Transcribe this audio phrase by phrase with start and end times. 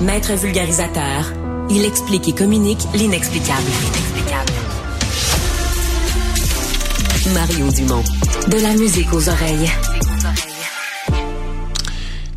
[0.00, 1.32] Maître vulgarisateur,
[1.70, 3.70] il explique et communique l'inexplicable.
[7.32, 8.02] Mario Dumont.
[8.48, 9.70] De la musique aux oreilles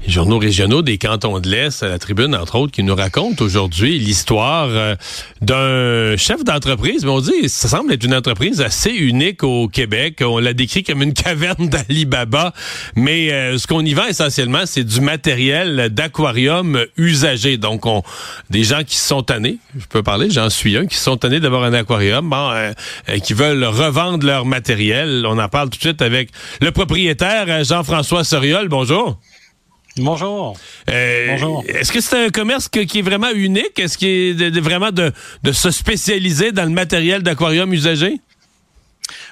[0.07, 3.99] journaux régionaux des cantons de l'Est, à la tribune, entre autres, qui nous racontent aujourd'hui
[3.99, 4.95] l'histoire euh,
[5.41, 7.03] d'un chef d'entreprise.
[7.03, 10.23] Mais on dit, ça semble être une entreprise assez unique au Québec.
[10.25, 12.53] On l'a décrit comme une caverne d'Alibaba.
[12.95, 17.57] Mais euh, ce qu'on y vend essentiellement, c'est du matériel d'aquarium usagé.
[17.57, 18.01] Donc, on,
[18.49, 21.63] des gens qui sont tannés, je peux parler, j'en suis un, qui sont tannés d'avoir
[21.63, 22.71] un aquarium, bon, euh,
[23.23, 25.25] qui veulent revendre leur matériel.
[25.27, 26.29] On en parle tout de suite avec
[26.61, 28.69] le propriétaire, Jean-François Soriol.
[28.69, 29.19] Bonjour.
[29.99, 30.57] Bonjour.
[30.89, 31.63] Euh, Bonjour.
[31.67, 33.79] Est-ce que c'est un commerce qui est vraiment unique?
[33.79, 35.11] Est-ce qu'il est vraiment de,
[35.43, 38.19] de se spécialiser dans le matériel d'aquarium usagé?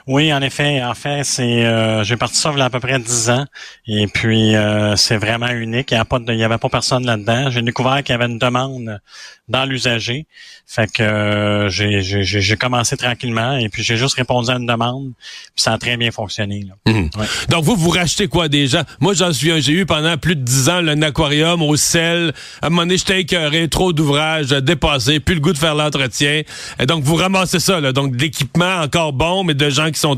[0.08, 0.84] Oui, en effet.
[0.84, 3.46] En fait, c'est euh, j'ai parti ça il y a à peu près 10 ans.
[3.88, 5.92] Et puis euh, c'est vraiment unique.
[5.92, 7.50] Il n'y avait pas, il y avait pas personne là-dedans.
[7.50, 9.00] J'ai découvert qu'il y avait une demande
[9.48, 10.26] dans l'usager.
[10.68, 15.12] Fait que euh, j'ai commencé tranquillement et puis j'ai juste répondu à une demande.
[15.56, 16.66] Puis ça a très bien fonctionné.
[16.86, 17.10] Mhm.
[17.50, 18.84] Donc vous, vous rachetez quoi déjà?
[19.00, 22.34] Moi, j'en suis j'ai eu pendant plus de 10 ans un aquarium au sel.
[22.62, 26.42] À un moment donné, j'étais écœuré, trop d'ouvrages dépassé, plus le goût de faire l'entretien.
[26.80, 27.92] Et donc vous ramassez ça, là.
[27.92, 30.18] Donc d'équipements encore bons, mais de gens qui sont.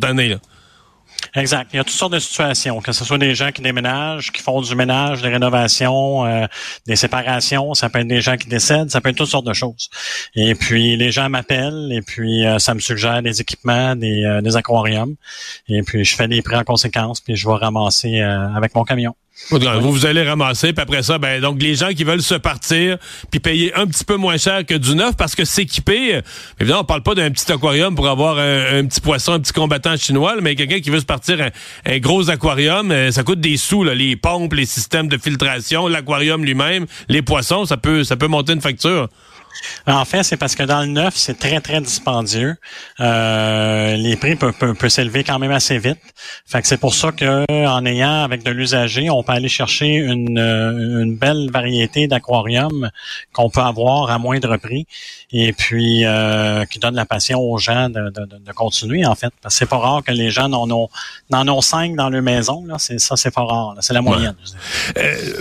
[1.36, 1.70] Exact.
[1.74, 4.42] Il y a toutes sortes de situations, que ce soit des gens qui déménagent, qui
[4.42, 6.46] font du ménage, des rénovations, euh,
[6.86, 9.54] des séparations, ça peut être des gens qui décèdent, ça peut être toutes sortes de
[9.54, 9.90] choses.
[10.36, 14.42] Et puis les gens m'appellent et puis euh, ça me suggère des équipements, des, euh,
[14.42, 15.16] des aquariums.
[15.68, 19.16] Et puis je fais des prix en conséquence, puis je vais ramasser avec mon camion.
[19.50, 22.98] Vous, vous allez ramasser, puis après ça, ben donc les gens qui veulent se partir,
[23.32, 26.22] puis payer un petit peu moins cher que du neuf, parce que s'équiper, euh,
[26.60, 29.96] évidemment, on parle pas d'un petit aquarium pour avoir un, petit poisson, un petit combattant
[29.96, 31.50] chinois, mais quelqu'un qui veut se partir
[31.86, 35.88] un, gros aquarium, euh, ça coûte des sous, là, les pompes, les systèmes de filtration,
[35.88, 39.08] l'aquarium lui-même, les poissons, ça peut, ça peut monter une facture.
[39.86, 42.56] En fait, c'est parce que dans le neuf, c'est très, très dispendieux.
[43.00, 46.00] Euh, les prix peuvent, peuvent, s'élever quand même assez vite.
[46.46, 49.96] Fait que c'est pour ça que en ayant avec de l'usager, on peut aller chercher
[49.96, 52.90] une, euh, une belle variété d'aquariums
[53.34, 54.88] qu'on peut avoir à moindre prix
[55.32, 59.34] et puis euh, qui donne la passion aux gens de, de, de continuer, en fait.
[59.42, 60.90] Parce que c'est pas rare que les gens en ont,
[61.32, 62.66] en ont cinq dans leur maison.
[62.66, 62.76] Là.
[62.78, 63.76] C'est, ça, c'est pas rare.
[63.82, 64.36] C'est la moyenne.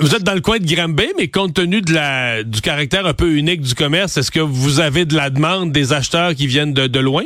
[0.01, 3.15] Vous êtes dans le coin de Granby, mais compte tenu de la, du caractère un
[3.15, 6.73] peu unique du commerce, est-ce que vous avez de la demande des acheteurs qui viennent
[6.73, 7.25] de, loin?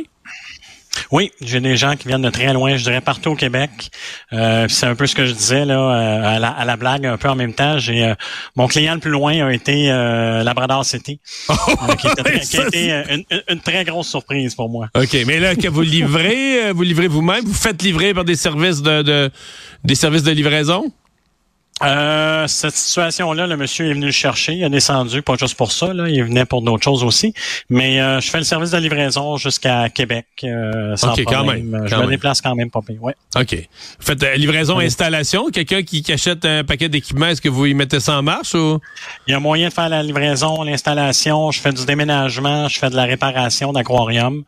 [1.11, 3.69] Oui, j'ai des gens qui viennent de très loin, je dirais partout au Québec.
[4.33, 7.29] Euh, c'est un peu ce que je disais là euh, à, la, blague un peu
[7.29, 7.77] en même temps.
[7.77, 8.15] J'ai euh,
[8.55, 11.19] mon client le plus loin a été Labrador City,
[11.99, 12.07] qui,
[12.57, 13.03] a été
[13.47, 14.87] une, très grosse surprise pour moi.
[14.95, 18.81] Ok, mais là que vous livrez, vous livrez vous-même, vous faites livrer par des services
[18.81, 19.31] de
[19.83, 20.91] des services de livraison?
[21.83, 25.71] Euh, cette situation-là, le monsieur est venu le chercher, il a descendu, pas juste pour
[25.71, 27.33] ça, là, il venait pour d'autres choses aussi.
[27.69, 31.95] Mais euh, je fais le service de livraison jusqu'à Québec euh, sans Quand même, je
[31.95, 33.01] me déplace quand même pas pire.
[33.01, 33.15] Ouais.
[33.35, 33.53] OK.
[33.53, 37.73] Vous faites euh, livraison installation, quelqu'un qui, achète un paquet d'équipements, est-ce que vous y
[37.73, 38.79] mettez ça en marche ou?
[39.27, 42.89] Il y a moyen de faire la livraison, l'installation, je fais du déménagement, je fais
[42.89, 44.43] de la réparation d'aquarium.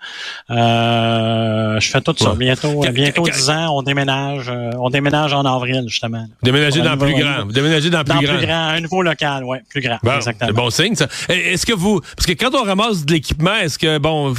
[0.49, 2.33] Euh, je fais tout ça.
[2.35, 6.25] Bientôt, bientôt 10 ans, on déménage, on déménage en avril, justement.
[6.41, 7.13] Déménager dans plus
[7.45, 8.37] vous déménagez dans plus grand.
[8.37, 8.67] plus grand.
[8.67, 9.97] Un nouveau local, oui, plus grand.
[10.03, 10.47] Bon, exactement.
[10.47, 11.07] C'est bon signe, ça.
[11.29, 14.33] Est-ce que vous, parce que quand on ramasse de l'équipement, est-ce que, bon,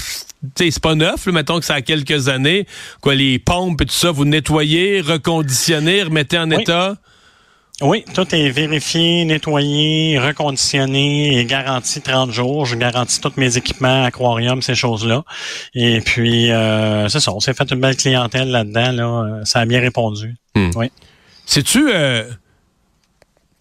[0.56, 2.66] c'est pas neuf, mettons que ça a quelques années,
[3.00, 6.96] quoi, les pompes et tout ça, vous nettoyez, reconditionnez, remettez en état?
[7.80, 12.66] Oui, tout est vérifié, nettoyé, reconditionné et garanti 30 jours.
[12.66, 15.24] Je garantis tous mes équipements, aquarium, ces choses-là.
[15.74, 18.92] Et puis, euh, c'est ça, on s'est fait une belle clientèle là-dedans.
[18.92, 19.40] Là.
[19.44, 20.36] Ça a bien répondu.
[20.54, 20.70] Hmm.
[20.76, 20.90] Oui.
[21.46, 21.90] C'est-tu...
[21.92, 22.24] Euh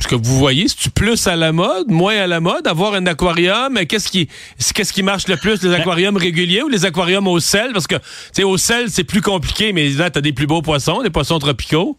[0.03, 3.05] ce que vous voyez, c'est-tu plus à la mode, moins à la mode, avoir un
[3.05, 3.79] aquarium?
[3.87, 4.27] Qu'est-ce qui,
[4.73, 7.71] qu'est-ce qui marche le plus, les ben aquariums réguliers ou les aquariums au sel?
[7.71, 8.03] Parce que, tu
[8.33, 11.39] sais, au sel, c'est plus compliqué, mais là, t'as des plus beaux poissons, des poissons
[11.39, 11.97] tropicaux.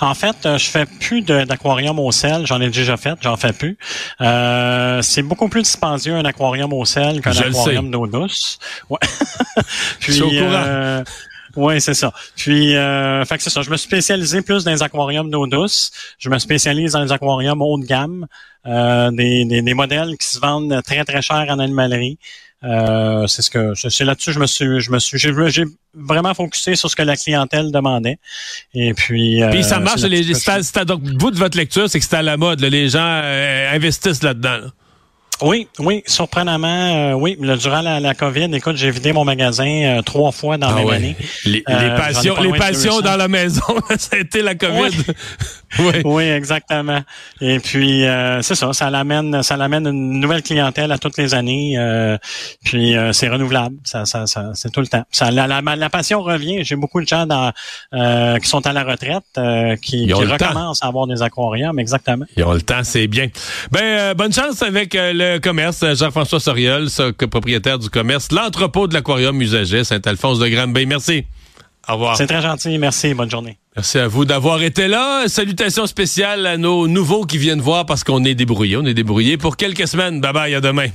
[0.00, 2.46] En fait, euh, je fais plus d'aquarium au sel.
[2.46, 3.76] J'en ai déjà fait, j'en fais plus.
[4.20, 8.58] Euh, c'est beaucoup plus dispendieux un aquarium au sel qu'un aquarium d'eau douce.
[8.88, 8.98] Ouais.
[10.00, 10.62] Puis, au courant.
[10.64, 11.04] Euh,
[11.58, 12.12] oui, c'est ça.
[12.36, 13.62] Puis, euh, fait que c'est ça.
[13.62, 15.90] Je me suis spécialisé plus dans les aquariums d'eau douce.
[16.18, 18.26] Je me spécialise dans les aquariums haut de gamme,
[18.66, 22.18] euh, des, des, modèles qui se vendent très très cher en animalerie.
[22.62, 25.64] Euh, c'est ce que c'est là-dessus je me suis je me suis j'ai
[25.94, 28.18] vraiment focusé sur ce que la clientèle demandait
[28.74, 30.24] et puis puis ça marche les,
[30.84, 33.22] donc vous de votre lecture c'est que c'est à la mode les gens
[33.72, 34.70] investissent là-dedans là
[35.40, 37.36] Oui, oui, surprenamment, euh, oui.
[37.38, 39.68] durant la, la, COVID, écoute, j'ai vidé mon magasin
[39.98, 41.16] euh, trois fois dans la ah même année.
[41.44, 43.62] Les, euh, passions, les passions dans la maison,
[43.98, 44.96] ça a été la COVID.
[45.80, 46.24] Oui, oui.
[46.24, 47.02] exactement.
[47.42, 48.02] Et puis
[48.40, 51.76] c'est ça, ça l'amène, ça l'amène une nouvelle clientèle à toutes les années.
[52.64, 55.04] puis c'est renouvelable, ça, ça, ça c'est tout le temps.
[55.10, 56.64] Ça, la, la, passion revient.
[56.64, 57.52] J'ai beaucoup de gens dans,
[58.38, 59.24] qui sont à la retraite,
[59.82, 62.24] qui, qui recommencent à avoir des aquariums, exactement.
[62.38, 63.26] Ils ont le temps, c'est bien.
[63.70, 66.88] Ben bonne chance avec le commerce, Jean-François Soriol,
[67.30, 70.86] propriétaire du commerce, l'entrepôt de l'aquarium usager Saint-Alphonse de Granby.
[70.86, 71.24] Merci.
[71.88, 72.16] Au revoir.
[72.16, 72.76] C'est très gentil.
[72.78, 73.14] Merci.
[73.14, 73.58] Bonne journée.
[73.74, 75.26] Merci à vous d'avoir été là.
[75.26, 78.76] Salutations spéciales à nos nouveaux qui viennent voir parce qu'on est débrouillés.
[78.76, 80.20] On est débrouillés pour quelques semaines.
[80.20, 80.54] Bye bye.
[80.54, 80.88] À demain.